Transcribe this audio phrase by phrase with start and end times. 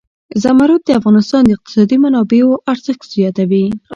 [0.43, 3.65] زمرد د افغانستان د اقتصادي منابعو ارزښت زیاتوي.